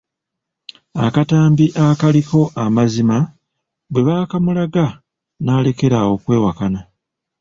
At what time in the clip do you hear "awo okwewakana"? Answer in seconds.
6.03-6.79